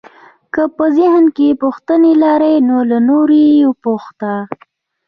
[0.53, 4.33] که په ذهن کې پوښتنې لرئ نو له نورو یې وپوښته.